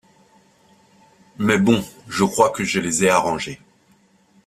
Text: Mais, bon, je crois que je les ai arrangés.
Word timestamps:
Mais, 1.37 1.59
bon, 1.59 1.85
je 2.09 2.23
crois 2.23 2.49
que 2.49 2.63
je 2.63 2.79
les 2.79 3.03
ai 3.03 3.09
arrangés. 3.11 3.61